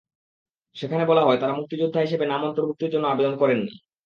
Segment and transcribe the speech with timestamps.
[0.75, 3.73] সেখানে বলা হয়, তাঁরা মুক্তিযোদ্ধা হিসেবে নাম অন্তর্ভুক্তির জন্য আবেদন করেননি।